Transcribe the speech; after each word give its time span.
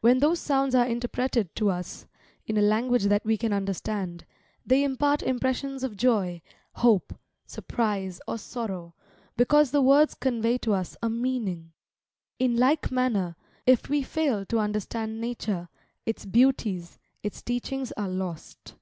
When 0.00 0.20
those 0.20 0.38
sounds 0.38 0.76
are 0.76 0.86
interpreted 0.86 1.52
to 1.56 1.70
us, 1.70 2.06
in 2.46 2.56
a 2.56 2.60
language 2.62 3.06
that 3.06 3.24
we 3.24 3.36
can 3.36 3.52
understand, 3.52 4.24
they 4.64 4.84
impart 4.84 5.24
impressions 5.24 5.82
of 5.82 5.96
joy, 5.96 6.40
hope, 6.74 7.18
surprise, 7.46 8.20
or 8.28 8.38
sorrow, 8.38 8.94
because 9.36 9.72
the 9.72 9.82
words 9.82 10.14
convey 10.14 10.56
to 10.58 10.72
us 10.74 10.96
a 11.02 11.10
meaning. 11.10 11.72
In 12.38 12.54
like 12.54 12.92
manner, 12.92 13.34
if 13.66 13.88
we 13.88 14.02
fail 14.04 14.46
to 14.46 14.60
understand 14.60 15.20
Nature, 15.20 15.68
its 16.04 16.26
beauties, 16.26 17.00
its 17.24 17.42
teachings 17.42 17.90
are 17.96 18.08
lost. 18.08 18.76